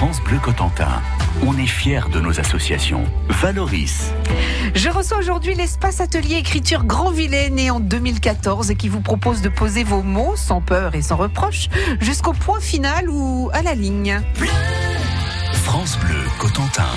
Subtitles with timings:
[0.00, 1.02] France Bleu Cotentin.
[1.46, 3.04] On est fiers de nos associations.
[3.28, 4.12] Valoris.
[4.74, 9.42] Je reçois aujourd'hui l'espace atelier écriture Grand Villet, né en 2014 et qui vous propose
[9.42, 11.68] de poser vos mots sans peur et sans reproche
[12.00, 14.22] jusqu'au point final ou à la ligne.
[15.52, 16.88] France Bleu Cotentin.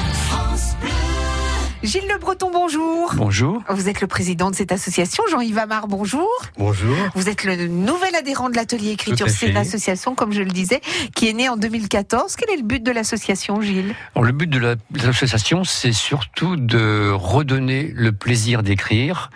[1.83, 3.11] Gilles Le Breton, bonjour.
[3.17, 3.61] Bonjour.
[3.67, 5.21] Vous êtes le président de cette association.
[5.29, 6.29] Jean-Yves Amar, bonjour.
[6.57, 6.95] Bonjour.
[7.13, 9.27] Vous êtes le nouvel adhérent de l'atelier écriture.
[9.29, 10.79] C'est une association, comme je le disais,
[11.13, 12.37] qui est née en 2014.
[12.37, 13.93] Quel est le but de l'association, Gilles?
[14.15, 19.29] Alors, le but de l'association, c'est surtout de redonner le plaisir d'écrire,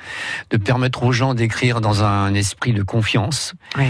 [0.50, 3.88] de permettre aux gens d'écrire dans un esprit de confiance, Oui.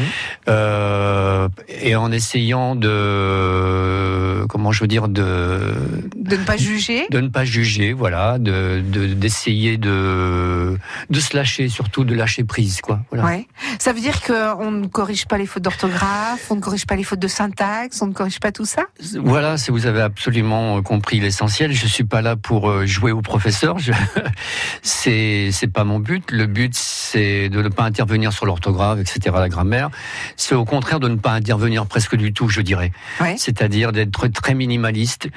[0.50, 5.76] euh, et en essayant de, comment je veux dire, de
[6.16, 7.06] De ne pas juger.
[7.12, 10.78] de ne pas juger, voilà, de de- d'essayer de
[11.10, 13.00] de se lâcher, surtout de lâcher prise, quoi.
[13.12, 13.26] Voilà.
[13.26, 13.48] Ouais.
[13.80, 17.04] Ça veut dire qu'on ne corrige pas les fautes d'orthographe, on ne corrige pas les
[17.04, 18.84] fautes de syntaxe, on ne corrige pas tout ça?
[19.24, 21.72] Voilà, c'est- vous avez absolument compris l'essentiel.
[21.74, 23.78] Je suis pas là pour euh, jouer au professeur.
[23.80, 23.92] Je...
[24.82, 26.32] c'est c'est pas mon but.
[26.32, 29.90] Le but c'est de ne pas intervenir sur l'orthographe, etc., la grammaire.
[30.36, 32.92] C'est au contraire de ne pas intervenir presque du tout, je dirais.
[33.22, 33.36] Ouais.
[33.38, 35.28] C'est-à-dire d'être très minimaliste,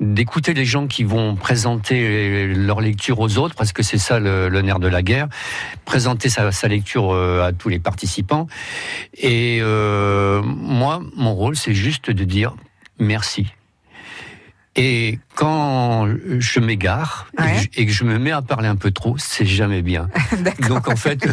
[0.00, 4.48] d'écouter les gens qui vont présenter leur lecture aux autres, parce que c'est ça le,
[4.48, 5.28] le nerf de la guerre.
[5.84, 8.46] Présenter sa, sa lecture euh, à tous les participants.
[9.16, 12.54] Et euh, moi, mon rôle, c'est juste de dire
[12.98, 13.46] merci.
[14.80, 16.06] Et quand
[16.38, 17.58] je m'égare et que Ouais.
[17.74, 20.08] je- et que je me mets à parler un peu trop, c'est jamais bien.
[20.68, 21.26] Donc en fait,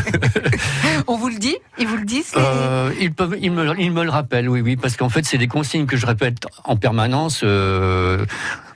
[1.08, 1.56] On vous le dit?
[1.78, 4.76] Ils vous le disent euh, ils, peuvent, ils, me, ils me le rappellent, oui, oui,
[4.78, 8.26] parce qu'en fait, c'est des consignes que je répète en permanence, euh,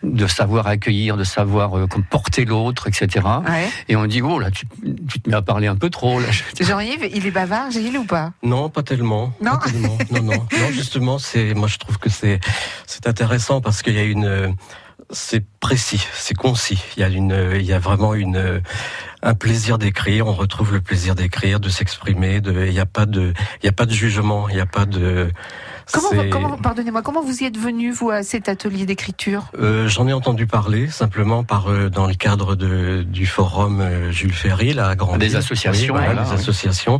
[0.04, 3.26] de savoir accueillir, de savoir euh, porter l'autre, etc.
[3.48, 3.70] Ouais.
[3.88, 4.66] Et on dit, oh là, tu,
[5.08, 6.20] tu te mets à parler un peu trop.
[6.20, 6.28] Là.
[6.60, 8.32] Jean-Yves, il est bavard, Gilles, ou pas?
[8.44, 9.34] Non, pas tellement.
[9.42, 9.58] Non.
[9.58, 9.98] Pas tellement.
[10.12, 10.72] Non, non, non.
[10.72, 12.40] Justement, c'est moi je trouve que c'est
[12.86, 14.50] c'est intéressant parce qu'il y a une euh,
[15.12, 16.82] c'est précis, c'est concis.
[16.96, 18.60] Il y a une il y a vraiment une euh,
[19.22, 20.28] un plaisir d'écrire.
[20.28, 22.42] On retrouve le plaisir d'écrire, de s'exprimer.
[22.42, 24.48] De il y a pas de il y a pas de jugement.
[24.50, 25.32] Il y a pas de
[25.92, 29.46] Comment, comment, pardonnez-moi, comment vous y êtes venu, vous, à cet atelier d'écriture?
[29.60, 34.12] Euh, J'en ai entendu parler simplement par euh, dans le cadre de, du forum euh,
[34.12, 35.20] Jules Ferry là, à Grandville.
[35.20, 36.42] Des associations, Oui, voilà, voilà, des oui.
[36.42, 37.00] associations.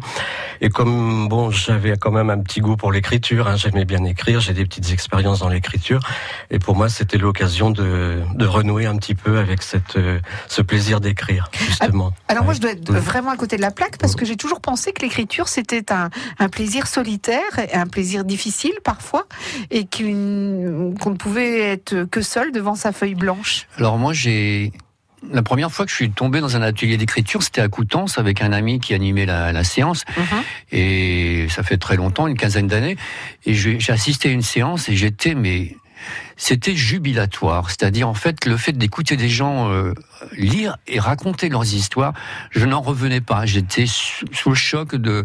[0.62, 4.40] Et comme bon, j'avais quand même un petit goût pour l'écriture, hein, j'aimais bien écrire,
[4.40, 6.02] j'ai des petites expériences dans l'écriture,
[6.52, 10.62] et pour moi c'était l'occasion de, de renouer un petit peu avec cette euh, ce
[10.62, 12.12] plaisir d'écrire justement.
[12.28, 14.62] Alors moi, je dois être vraiment à côté de la plaque parce que j'ai toujours
[14.62, 19.28] pensé que l'écriture, c'était un, un plaisir solitaire, et un plaisir difficile parfois,
[19.72, 23.68] et qu'on ne pouvait être que seul devant sa feuille blanche.
[23.78, 24.72] Alors moi, j'ai...
[25.34, 28.42] La première fois que je suis tombé dans un atelier d'écriture, c'était à Coutances avec
[28.42, 30.06] un ami qui animait la, la séance.
[30.72, 32.96] Et ça fait très longtemps, une quinzaine d'années.
[33.46, 35.76] Et j'ai j'ai assisté à une séance et j'étais, mais
[36.38, 37.70] c'était jubilatoire.
[37.70, 39.94] C'est-à-dire, en fait, le fait d'écouter des gens euh,
[40.36, 42.14] lire et raconter leurs histoires,
[42.52, 43.46] je n'en revenais pas.
[43.46, 45.24] J'étais sous, sous le choc de,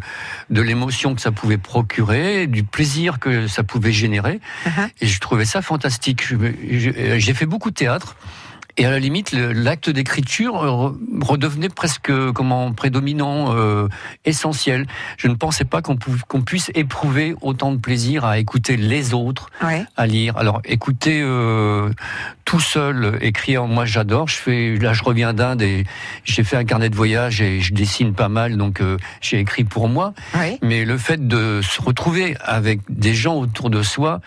[0.50, 4.40] de l'émotion que ça pouvait procurer, du plaisir que ça pouvait générer.
[4.66, 4.88] Uh-huh.
[5.00, 6.24] Et je trouvais ça fantastique.
[6.26, 8.16] Je- J'ai fait beaucoup de théâtre.
[8.76, 13.86] Et à la limite, l'acte d'écriture euh, re- redevenait presque comment prédominant, euh,
[14.24, 14.86] essentiel.
[15.16, 15.96] Je ne pensais pas qu'on
[16.42, 19.84] puisse éprouver autant de plaisir à écouter les autres, Ouais.
[19.96, 20.36] à lire.
[20.36, 21.90] Alors, écouter euh,
[22.44, 24.28] tout seul, écrire, moi j'adore.
[24.28, 25.84] Je fais, là, je reviens d'Inde et
[26.24, 29.64] j'ai fait un carnet de voyage et je dessine pas mal, donc euh, j'ai écrit
[29.64, 30.12] pour moi.
[30.34, 30.58] Ouais.
[30.62, 34.20] Mais le fait de se retrouver avec des gens autour de soi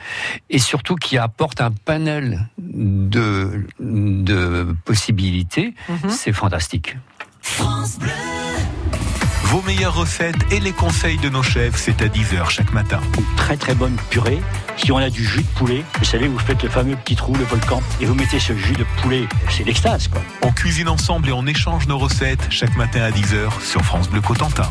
[0.49, 6.09] et surtout qui apportent un panel de, de possibilités, Mhm.
[6.09, 6.97] c'est fantastique.
[9.49, 12.99] Vos meilleures recettes et les conseils de nos chefs, c'est à 10h chaque matin.
[13.37, 14.41] très très bonne purée.
[14.75, 17.33] Si on a du jus de poulet, vous savez, vous faites le fameux petit trou,
[17.33, 20.21] le volcan, et vous mettez ce jus de poulet, c'est l'extase quoi.
[20.41, 24.19] On cuisine ensemble et on échange nos recettes chaque matin à 10h sur France Bleu
[24.19, 24.69] Cotentin.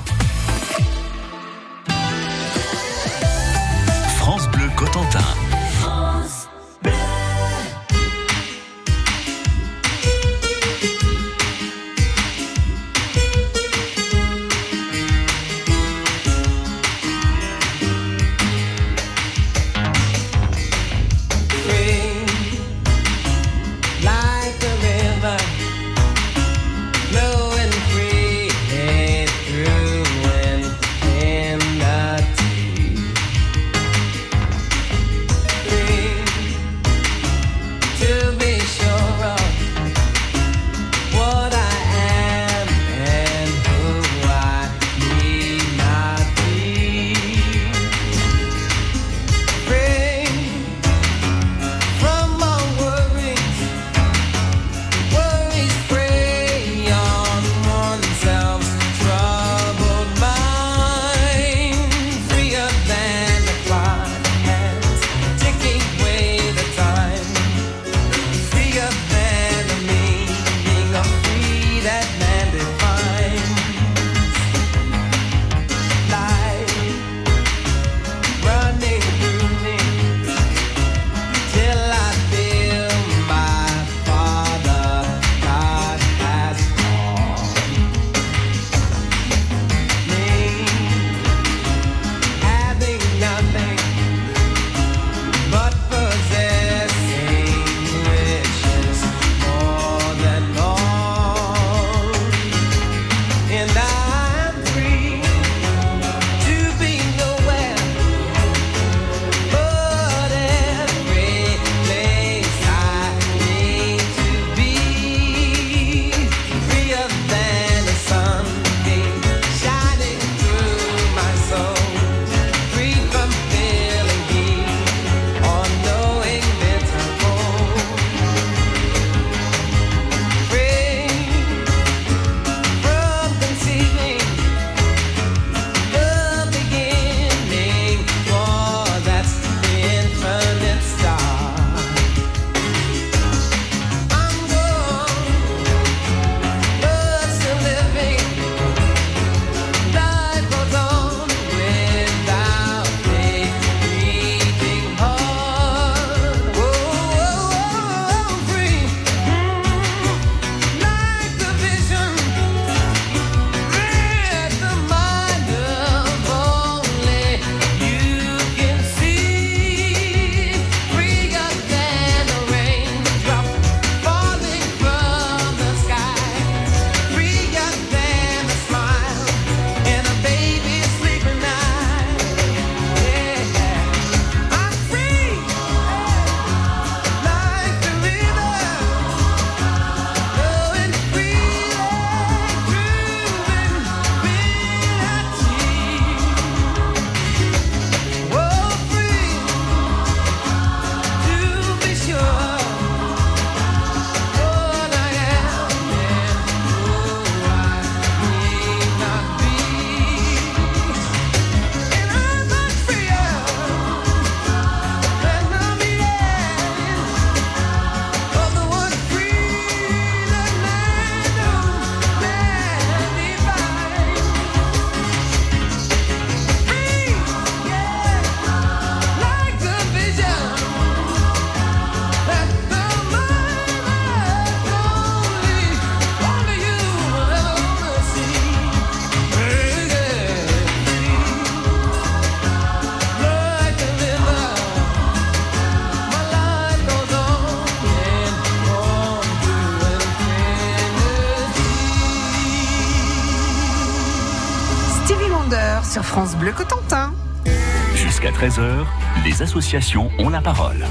[259.25, 260.87] les associations ont la parole.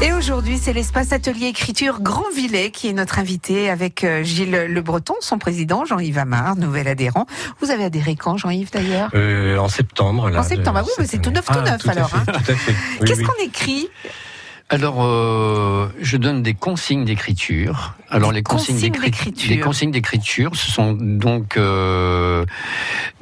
[0.00, 4.66] Et aujourd'hui, c'est l'espace atelier écriture Grand Villet qui est notre invité avec euh, Gilles
[4.68, 7.26] Le Breton, son président, Jean-Yves Amard, nouvel adhérent.
[7.60, 10.30] Vous avez adhéré quand, Jean-Yves, d'ailleurs euh, En septembre.
[10.30, 12.10] Là, en septembre, ah oui, c'est tout neuf, tout ah, neuf alors.
[12.14, 12.24] Hein.
[13.04, 13.88] Qu'est-ce qu'on écrit?
[14.70, 17.94] Alors, euh, je donne des consignes d'écriture.
[18.10, 19.50] Alors, les consignes consignes d'écri- d'écriture.
[19.50, 22.44] Les consignes d'écriture, ce sont donc euh,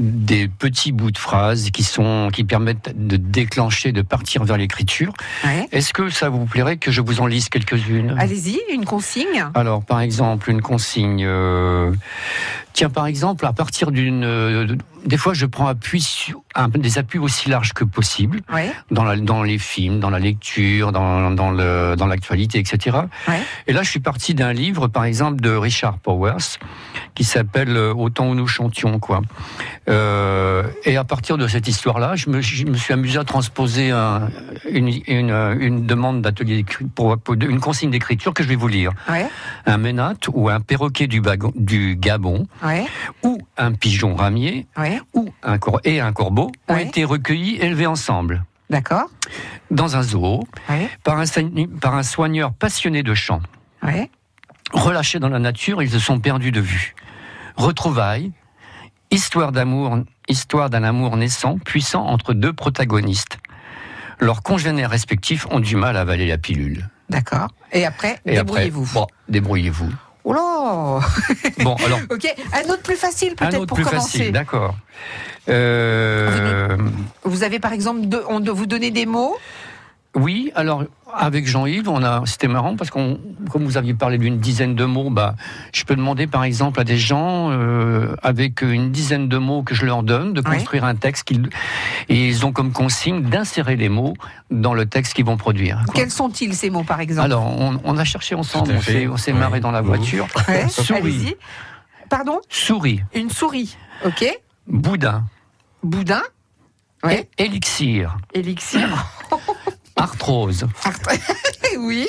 [0.01, 5.13] des petits bouts de phrases qui sont qui permettent de déclencher, de partir vers l'écriture.
[5.45, 5.69] Ouais.
[5.71, 8.17] Est-ce que ça vous plairait que je vous en lise quelques-unes?
[8.19, 9.47] Allez-y, une consigne.
[9.55, 11.25] Alors, par exemple, une consigne.
[11.25, 11.93] euh,
[12.77, 14.23] Tiens, par exemple, à partir d'une.
[14.23, 14.67] euh,
[15.07, 18.73] Des fois, je prends appui sur un- des appuis aussi larges que possible Ouais.
[18.91, 22.99] dans, la- dans les films, dans la lecture, dans, dans, le, dans l'actualité, etc.
[23.29, 23.41] Ouais.
[23.69, 26.59] Et là, je suis parti d'un livre, par exemple, de Richard Powers,
[27.15, 29.23] qui s'appelle euh, Au temps où nous chantions, quoi.
[29.89, 33.93] Euh, et à partir de cette histoire-là, je me, je me suis amusé à transposer
[33.93, 34.29] un-
[34.69, 35.31] une, une,
[35.61, 36.65] une demande d'atelier
[36.97, 38.91] pour, pour une consigne d'écriture que je vais vous lire.
[39.09, 39.29] Ouais.
[39.67, 42.87] Un ménate ou un perroquet du, Bagon- du Gabon Ouais.
[43.23, 45.01] ou un pigeon ramier Ouais.
[45.15, 49.09] ou un cor- et un corbeau ont été recueillis, élevés ensemble D'accord.
[49.71, 50.47] dans un zoo
[51.05, 51.25] par un,
[51.81, 53.41] par un soigneur passionné de chant.
[54.73, 56.95] Relâchés dans la nature, ils se sont perdus de vue.
[57.57, 58.33] Retrouvailles,
[59.13, 63.39] histoire d'amour, histoire d'un amour naissant, puissant entre deux protagonistes.
[64.19, 66.89] Leurs congénères respectifs ont du mal à avaler la pilule.
[67.11, 67.49] D'accord.
[67.73, 68.93] Et après, Et après, débrouillez-vous.
[68.93, 69.93] bon, débrouillez-vous.
[70.29, 71.01] Oh là
[71.63, 74.19] Bon, alors, Ok, un autre plus facile peut-être pour plus commencer.
[74.19, 74.75] facile, d'accord.
[75.49, 76.77] Euh,
[77.23, 79.37] Vous avez par exemple, de- on doit vous donner des mots.
[80.17, 80.83] Oui, alors
[81.15, 83.21] avec Jean-Yves, on a, c'était marrant parce qu'on,
[83.51, 85.35] comme vous aviez parlé d'une dizaine de mots, bah,
[85.73, 89.75] je peux demander par exemple à des gens euh, avec une dizaine de mots que
[89.75, 90.57] je leur donne de Oui.
[90.57, 91.49] construire un texte qu'ils,
[92.09, 94.15] et ils ont comme consigne d'insérer les mots
[94.51, 95.83] dans le texte qu'ils vont produire.
[95.87, 95.95] quoi.
[95.95, 97.27] Quels sont-ils ces mots par exemple?
[97.27, 99.39] Alors, on, on a cherché ensemble, on s'est, on s'est Oui.
[99.39, 100.27] marré dans la voiture.
[100.49, 101.35] Ouais, Souris.
[102.09, 102.41] Pardon?
[102.49, 103.77] Souris, Une souris.
[104.05, 104.25] Ok.
[104.67, 105.25] boudin,
[105.83, 106.23] Boudin?
[107.05, 107.29] Ouais.
[107.39, 108.89] é- élixir, Élixir.
[109.97, 110.67] arthrose,
[111.79, 112.07] oui.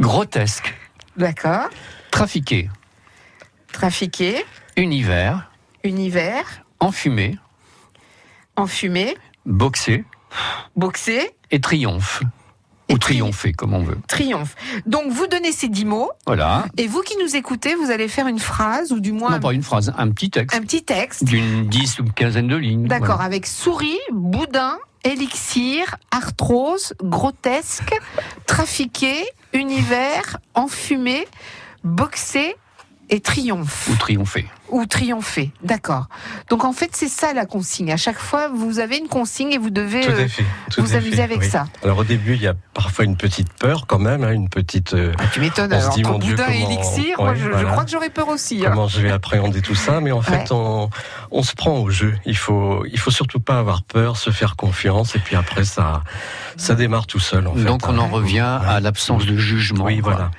[0.00, 0.74] grotesque,
[1.16, 1.68] D'accord.
[2.10, 2.68] trafiqué,
[3.72, 4.44] Trafiqué.
[4.76, 5.50] univers,
[5.84, 6.62] Univers.
[6.80, 7.38] enfumé,
[8.56, 9.16] Enfumé.
[9.46, 10.04] boxé
[10.76, 11.30] Boxé.
[11.50, 12.22] et triomphe.
[12.88, 13.96] Et Ou tri- triompher, comme on veut.
[14.08, 14.54] Triomphe.
[14.86, 16.66] Donc vous donnez ces dix mots Voilà.
[16.76, 19.52] et vous qui nous écoutez, vous allez faire une phrase ou du moins Non, pas
[19.54, 21.24] une phrase, un petit texte un petit texte.
[21.24, 22.86] d'une dix ou quinzaine de lignes.
[22.88, 23.24] D'accord, Voilà.
[23.24, 27.94] avec souris, boudin, élixir, arthrose, grotesque,
[28.46, 31.26] trafiqué, univers, enfumé,
[31.84, 32.56] boxé
[33.10, 33.88] et triomphe.
[33.90, 34.46] Ou triompher.
[34.72, 35.50] Ou triompher.
[35.62, 36.06] D'accord.
[36.48, 37.92] Donc en fait, c'est ça la consigne.
[37.92, 40.44] À chaque fois, vous avez une consigne et vous devez Tout euh, à fait.
[40.70, 41.48] tout vous à amuser fait, avec oui.
[41.48, 41.66] ça.
[41.84, 44.94] Alors au début, il y a parfois une petite peur quand même, hein, une petite.
[44.94, 45.72] euh, Ah, tu m'étonnes.
[45.72, 47.70] Alors, dit, Dieu, boudin et comment- élixir, moi, Ouais, je, je voilà.
[47.70, 48.62] crois que j'aurais peur aussi.
[48.64, 48.70] hein.
[48.70, 50.88] comment je vais appréhender tout ça, mais en fait, on,
[51.30, 52.14] on se prend au jeu.
[52.24, 56.02] Il faut, il faut surtout pas avoir peur, se faire confiance, et puis après, ça,
[56.56, 57.46] ça démarre tout seul.
[57.46, 57.98] En fait, Donc on hein.
[57.98, 59.84] en revient à l'absence de jugement.
[59.84, 60.30] Oui, voilà.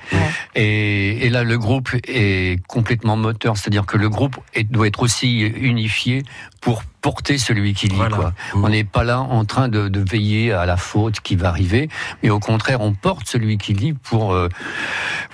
[0.56, 4.23] Et, et là, le groupe est complètement moteur, c'est-à-dire que le groupe
[4.54, 6.22] est- doit être aussi unifié
[6.64, 7.96] pour porter celui qui lit.
[7.96, 8.16] Voilà.
[8.16, 8.32] Quoi.
[8.54, 8.64] Mm.
[8.64, 11.90] On n'est pas là en train de, de veiller à la faute qui va arriver,
[12.22, 14.48] mais au contraire, on porte celui qui lit pour euh,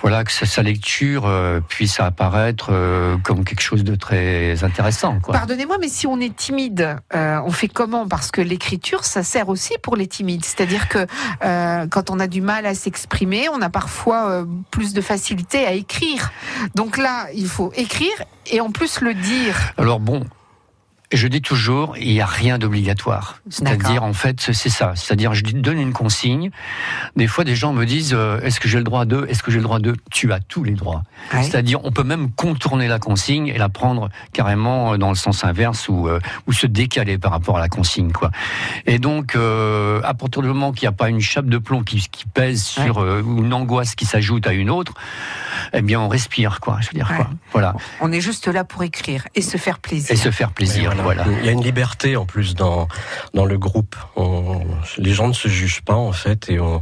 [0.01, 5.21] voilà que sa, sa lecture euh, puisse apparaître euh, comme quelque chose de très intéressant.
[5.21, 5.33] Quoi.
[5.33, 8.05] Pardonnez-moi, mais si on est timide, euh, on fait comment?
[8.05, 10.43] Parce que l'écriture, ça sert aussi pour les timides.
[10.43, 11.07] C'est-à-dire que
[11.45, 15.65] euh, quand on a du mal à s'exprimer, on a parfois euh, plus de facilité
[15.65, 16.33] à écrire.
[16.75, 18.11] Donc là, il faut écrire
[18.51, 19.55] et en plus le dire.
[19.77, 20.25] Alors bon,
[21.11, 23.37] je dis toujours, il n'y a rien d'obligatoire.
[23.49, 24.93] C'est-à-dire, en fait, c'est ça.
[24.95, 26.51] C'est-à-dire, je donne une consigne.
[27.15, 29.51] Des fois, des gens me disent, euh, est-ce que j'ai le droit de Est-ce que
[29.51, 29.95] j'ai le droit de?
[30.11, 31.03] Tu as tous les droits.
[31.33, 31.43] Ouais.
[31.43, 35.89] C'est-à-dire, on peut même contourner la consigne et la prendre carrément dans le sens inverse
[35.89, 38.31] ou, euh, ou se décaler par rapport à la consigne, quoi.
[38.85, 41.83] Et donc, euh, à partir du moment qu'il n'y a pas une chape de plomb
[41.83, 44.93] qui, qui pèse sur euh, une angoisse qui s'ajoute à une autre,
[45.73, 46.77] eh bien, on respire, quoi.
[46.81, 47.17] Je veux dire, Ouais.
[47.17, 47.29] quoi.
[47.51, 47.75] Voilà.
[47.99, 50.11] On est juste là pour écrire et se faire plaisir.
[50.11, 51.25] Et se faire plaisir, voilà.
[51.39, 52.87] Il y a une liberté en plus dans
[53.33, 53.95] dans le groupe.
[54.15, 54.61] On-
[54.97, 56.81] les gens ne se jugent pas en fait et on.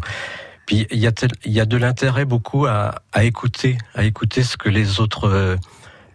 [0.66, 4.04] Puis il y a tel- il y a de l'intérêt beaucoup à, à écouter, à
[4.04, 5.56] écouter ce que les autres euh,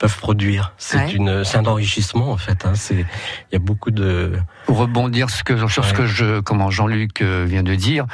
[0.04, 0.75] peuvent produire.
[0.76, 1.12] C'est Ouais.
[1.12, 2.66] une c'est un enrichissement en fait.
[2.66, 2.73] Hein.
[2.75, 4.32] C'est il y a beaucoup de
[4.66, 8.04] Pour rebondir ce que, sur ce que je, comment Jean-Luc euh, vient de dire,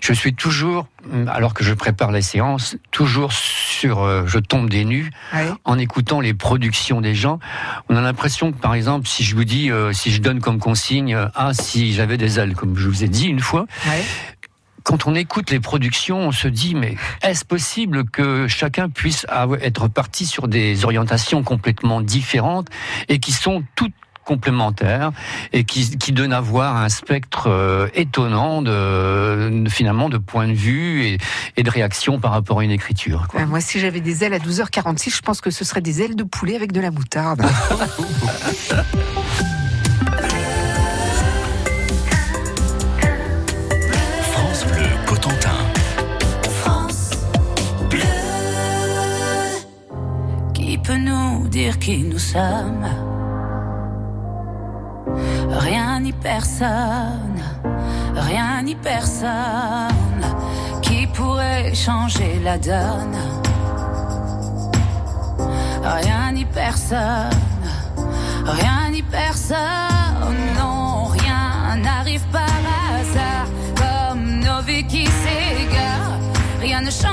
[0.00, 4.70] je suis toujours, mm, alors que je prépare les séances, toujours sur, euh, je tombe
[4.70, 5.50] des nues Ouais.
[5.64, 7.40] en écoutant les productions des gens.
[7.88, 10.60] On a l'impression que, par exemple, si je vous dis, euh, si je donne comme
[10.60, 14.04] consigne, ah, si j'avais des ailes, comme je vous ai dit une fois, Ouais.
[14.82, 19.26] Quand on écoute les productions, on se dit, mais est-ce possible que chacun puisse
[19.60, 22.68] être parti sur des orientations complètement différentes
[23.08, 25.12] et qui sont toutes complémentaires
[25.52, 30.52] et qui, qui donnent à voir un spectre euh, étonnant de, finalement de points de
[30.52, 31.18] vue et,
[31.56, 33.26] et de réaction par rapport à une écriture.
[33.28, 33.40] quoi.
[33.40, 36.16] Euh, moi, si j'avais des ailes à 12h46, je pense que ce serait des ailes
[36.16, 37.42] de poulet avec de la moutarde.
[51.70, 52.86] qui nous sommes
[55.48, 57.40] Rien ni personne,
[58.14, 60.24] rien ni personne
[60.80, 63.16] qui pourrait changer la donne.
[65.84, 67.30] Rien ni personne,
[68.44, 72.58] rien ni personne, non, rien n'arrive par
[72.90, 76.18] hasard comme nos vies qui s'égarent.
[76.60, 77.11] Rien ne changera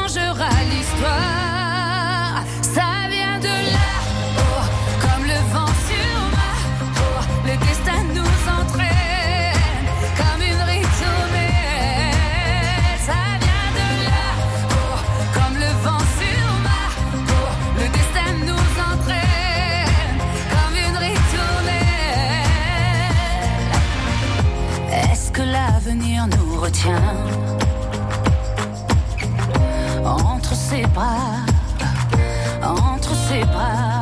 [26.80, 27.02] retient
[30.06, 31.46] entre ses bras,
[32.64, 33.99] entre ses bras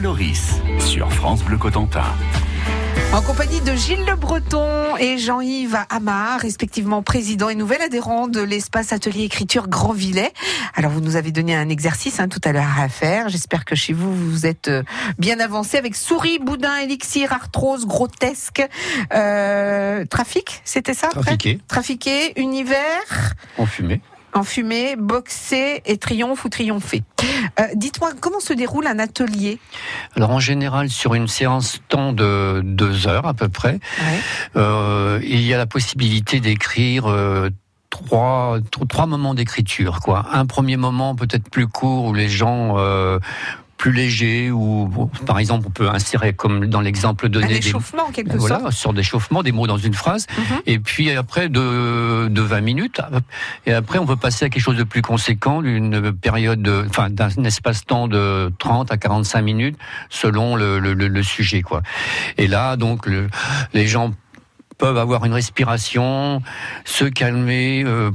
[0.00, 2.06] Valoris sur France Bleu Cotentin.
[3.12, 8.40] En compagnie de Gilles Le Breton et Jean-Yves Amar, respectivement président et nouvel adhérent de
[8.40, 10.32] l'espace atelier écriture Grand Villet.
[10.74, 13.28] Alors vous nous avez donné un exercice hein, tout à l'heure à faire.
[13.28, 14.82] J'espère que chez vous vous êtes euh,
[15.18, 18.66] bien avancé avec souris, boudin, élixir, arthrose, grotesque,
[19.12, 23.66] euh, trafic, c'était ça Trafiqué, Trafiqué, univers, en
[24.42, 24.94] fumée.
[24.94, 27.02] enfumé, boxé et triomphe ou triomphé.
[27.58, 29.58] Euh, Dites-moi comment se déroule un atelier?
[30.16, 33.78] Alors en général, sur une séance temps de deux heures à peu près,
[34.56, 37.50] euh, il y a la possibilité d'écrire euh,
[37.90, 40.00] trois, tr- trois moments d'écriture.
[40.00, 40.26] Quoi.
[40.32, 43.18] Un premier moment peut-être plus court où les gens euh,
[43.80, 47.56] plus légers, ou bon, par exemple on peut insérer comme dans l'exemple Un donné des,
[47.66, 48.72] échauffement en quelque voilà, sorte.
[48.72, 50.44] sur d'échauffement, des mots dans une phrase, Mhm.
[50.66, 53.00] et puis après de, de 20 minutes,
[53.64, 57.08] et après on peut passer à quelque chose de plus conséquent, d'une période, de, enfin
[57.08, 59.78] d'un espace-temps de 30 à 45 minutes,
[60.10, 61.80] selon le, le, le- le sujet, quoi.
[62.36, 63.28] Et là, donc, le-
[63.72, 64.12] les gens
[64.76, 66.42] peuvent avoir une respiration,
[66.84, 67.82] se calmer.
[67.86, 68.10] euh,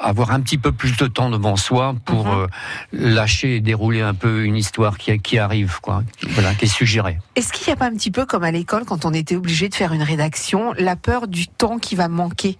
[0.00, 2.32] avoir un petit peu plus de temps devant soi pour Mhm.
[2.34, 2.46] euh,
[2.92, 7.18] lâcher et dérouler un peu une histoire qui, qui arrive, quoi, voilà, qui est suggérée.
[7.36, 9.68] Est-ce qu'il n'y a pas un petit peu comme à l'école quand on était obligé
[9.68, 12.58] de faire une rédaction, la peur du temps qui va manquer?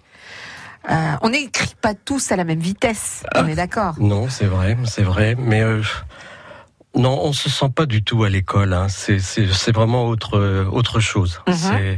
[0.89, 3.95] Euh, on n'écrit pas tous à la même vitesse, on est d'accord?
[3.99, 5.81] Non, c'est vrai, c'est vrai, mais euh,
[6.95, 8.73] non, on se sent pas du tout à l'école.
[8.73, 8.87] Hein.
[8.89, 11.41] C'est vraiment autre autre chose.
[11.47, 11.55] Mhm.
[11.55, 11.97] C'est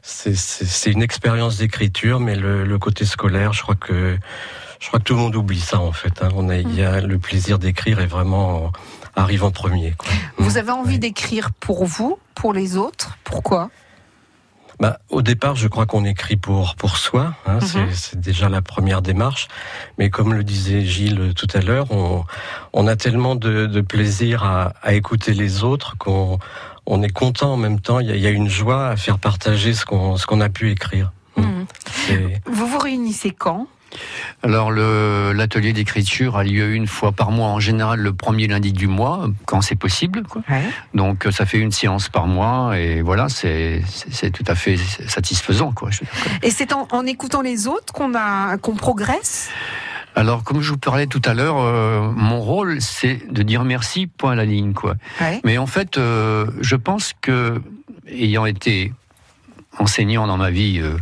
[0.00, 4.16] c'est c'est c'est une expérience d'écriture, mais le, le côté scolaire, je crois que
[4.82, 6.22] je crois que tout le monde oublie ça en fait.
[6.22, 6.28] Hein.
[6.34, 8.72] On a y a le plaisir d'écrire est vraiment
[9.14, 9.92] arrive en premier.
[9.96, 10.10] Quoi.
[10.38, 10.98] Vous avez envie Ouais.
[10.98, 13.70] d'écrire pour vous, pour les autres, pourquoi?
[14.80, 17.34] Bah, au départ, je crois qu'on écrit pour pour soi.
[17.46, 17.92] Hein, c'est- Mhm.
[17.92, 19.46] C'est déjà la première démarche.
[19.98, 22.24] Mais comme le disait Gilles tout à l'heure, on,
[22.72, 26.38] on a tellement de, de plaisir à, à écouter les autres qu'on
[26.86, 28.00] on est content en même temps.
[28.00, 30.40] Il y a, il y a une joie à faire partager ce qu'on ce qu'on
[30.40, 31.12] a pu écrire.
[31.36, 31.64] Mm.
[32.46, 33.68] Vous vous réunissez quand?
[34.42, 38.86] Alors l'atelier d'écriture a lieu une fois par mois, en général le premier lundi du
[38.86, 40.22] mois, quand c'est possible.
[40.24, 40.42] Quoi.
[40.94, 43.82] Donc euh, ça fait une séance par mois et voilà, c'est
[44.32, 44.76] tout à fait
[45.06, 45.72] satisfaisant.
[45.72, 45.90] Quoi.
[45.90, 46.38] Je veux dire.
[46.42, 48.12] Et c'est en, en écoutant les autres qu'on
[48.60, 49.50] qu'on progresse?
[50.14, 54.06] Alors comme je vous parlais tout à l'heure, euh, mon rôle c'est de dire merci,
[54.06, 54.74] point à la ligne.
[54.74, 54.96] Quoi.
[55.20, 55.40] Ouais.
[55.44, 57.62] Mais en fait, euh, je pense que,
[58.08, 58.92] ayant été
[59.78, 60.98] enseignant dans ma vie, euh,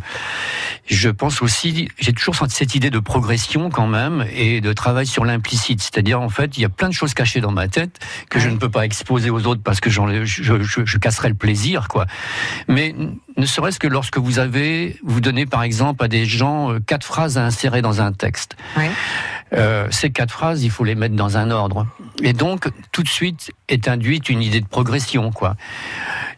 [0.90, 5.24] je pense aussi, j'ai toujours cette idée de progression quand même et de travail sur
[5.24, 5.80] l'implicite.
[5.80, 8.48] C'est-à-dire, en fait, il y a plein de choses cachées dans ma tête que je
[8.48, 11.86] ne peux pas exposer aux autres parce que j'en, je, je, je casserais le plaisir,
[11.88, 12.06] quoi.
[12.66, 12.94] Mais
[13.36, 17.06] ne serait-ce que lorsque vous avez, vous donnez par exemple à des gens euh, quatre
[17.06, 18.56] phrases à insérer dans un texte.
[18.76, 18.90] Ouais.
[19.52, 21.86] Euh, ces quatre phrases, il faut les mettre dans un ordre.
[22.22, 25.56] Et donc, tout de suite est induite une idée de progression, quoi.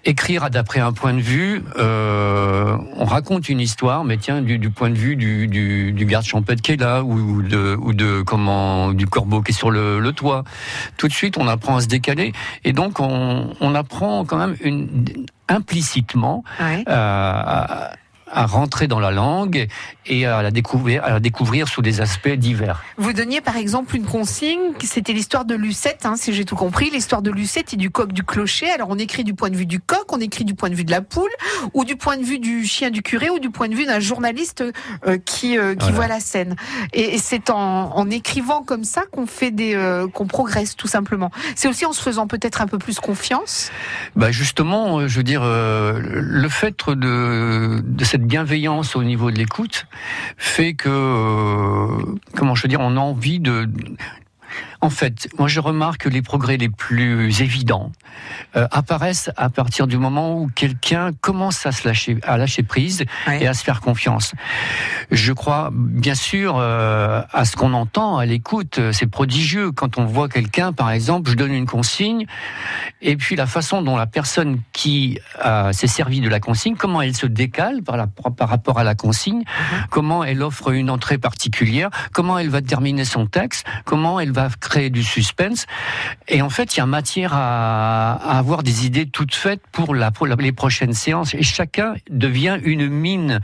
[0.05, 4.71] Écrire d'après un point de vue, euh, on raconte une histoire, mais tiens, du, du
[4.71, 8.23] point de vue du, du, du garde champêtre qui est là, ou de, ou de
[8.23, 10.45] comment, du corbeau qui est sur le, le toit.
[10.97, 12.33] Tout de suite, on apprend à se décaler,
[12.65, 15.05] et donc on, on apprend quand même une,
[15.49, 16.83] implicitement Ouais.
[16.87, 17.93] à,
[18.33, 19.69] à rentrer dans la langue
[20.07, 22.83] et à la découvrir, à la découvrir sous des aspects divers.
[22.97, 26.91] Vous donniez par exemple une consigne, c'était l'histoire de Lucette, hein, si j'ai tout compris,
[26.91, 28.71] l'histoire de Lucette et du coq du clocher.
[28.71, 30.85] Alors on écrit du point de vue du coq, on écrit du point de vue
[30.85, 31.31] de la poule,
[31.75, 34.01] ou du point de vue du chien du curé, ou du point de vue d'un
[34.01, 34.65] journaliste
[35.07, 35.97] euh, qui, euh, qui Voilà.
[35.97, 36.57] voit la scène.
[36.93, 40.89] Et, et c'est en, en écrivant comme ça qu'on fait des, euh, qu'on progresse tout
[40.89, 41.31] simplement.
[41.55, 43.71] C'est aussi en se faisant peut-être un peu plus confiance.
[44.17, 49.87] Bah justement, je veux dire, le fait de, de cette bienveillance au niveau de l'écoute
[50.37, 53.69] fait que, euh, comment je veux dire, on a envie de...
[54.83, 57.93] En fait, moi je remarque que les progrès les plus évidents
[58.57, 63.05] euh, apparaissent à partir du moment où quelqu'un commence à se lâcher, à lâcher prise
[63.29, 63.45] Ouais.
[63.45, 64.35] et à se faire confiance.
[65.13, 68.81] Je crois bien sûr euh, à ce qu'on entend à l'écoute.
[68.91, 72.27] C'est prodigieux quand on voit quelqu'un, par exemple, je donne une consigne
[73.03, 77.03] et puis la façon dont la personne qui euh, s'est servie de la consigne, comment
[77.03, 79.45] elle se décale par, la, par rapport à la consigne,
[79.91, 84.49] comment elle offre une entrée particulière, comment elle va terminer son texte, comment elle va
[84.59, 85.67] créer du suspense.
[86.29, 90.11] Et en fait, il y a matière à, avoir des idées toutes faites pour, la,
[90.11, 91.35] pour les prochaines séances.
[91.35, 93.41] Et chacun devient une mine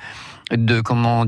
[0.51, 1.25] de comment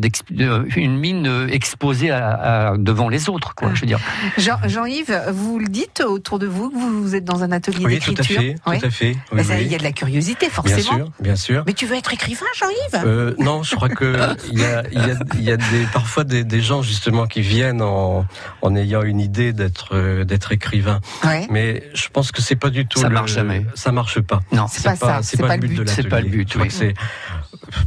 [0.77, 3.99] une mine euh, exposée à- à- devant les autres quoi je veux dire
[4.39, 7.99] Jean- Jean-Yves, vous le dites autour de vous que vous, êtes dans un atelier Oui,
[7.99, 8.41] tout à d'écriture.
[8.41, 8.79] fait, Ouais.
[8.79, 9.13] tout à fait.
[9.13, 9.63] Bah, Oui, ça, oui.
[9.65, 10.83] Il y a de la curiosité Bien forcément.
[10.97, 11.65] sûr, bien sûr.
[11.67, 13.03] Mais tu veux être écrivain, Jean-Yves?
[13.05, 14.17] Euh, non, je crois que
[14.51, 17.27] il y a, il y a, il y a des, parfois des, des gens justement
[17.27, 18.25] qui viennent en,
[18.63, 21.01] en ayant une idée d'être euh, d'être écrivain.
[21.25, 21.47] Ouais.
[21.51, 23.01] Mais je pense que c'est pas du tout.
[23.01, 23.67] Ça le- marche jamais.
[23.75, 24.41] Ça marche pas.
[24.53, 25.77] non C'est pas ça, c'est pas le but.
[25.85, 26.45] de C'est pas le l'atelier.
[26.45, 26.69] but, Je crois oui.
[26.69, 26.95] que c'est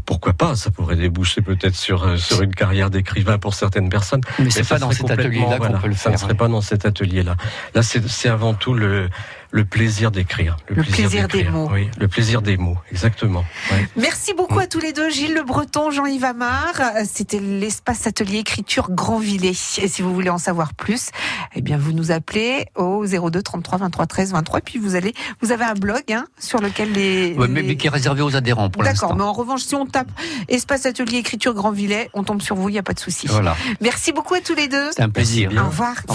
[0.05, 0.55] pourquoi pas.
[0.55, 4.21] Ça pourrait déboucher peut-être sur sur une carrière d'écrivain pour certaines personnes.
[4.39, 6.17] mais c'est ça pas dans cet atelier là complètement- qu'on peut le Ça faire ne
[6.17, 7.35] serait pas dans cet atelier-là.
[7.75, 9.09] Là, c'est c'est avant tout le
[9.55, 10.57] le plaisir d'écrire.
[10.67, 11.69] Le plaisir des mots.
[11.71, 13.45] Oui, le plaisir des mots, exactement.
[13.71, 13.87] Ouais.
[13.95, 16.73] Merci beaucoup à tous les deux, Gilles Le Breton, Jean-Yves Amar.
[17.05, 19.51] C'était l'espace atelier écriture Grandvillet.
[19.51, 21.09] Et si vous voulez en savoir plus,
[21.53, 24.57] eh bien, vous nous appelez au 02 33 23 13 23.
[24.57, 27.35] Et puis vous allez, vous avez un blog, hein, sur lequel les.
[27.37, 29.61] Ouais, mais, les- mais qui est réservé aux adhérents pour D'accord, l'instant mais en revanche,
[29.61, 30.09] si on tape
[30.47, 33.27] espace atelier écriture Grandvillet, on tombe sur vous, il n'y a pas de souci.
[33.27, 34.89] voilà Merci beaucoup à tous les deux.
[34.95, 35.51] c'est un plaisir.
[35.55, 35.93] Au revoir.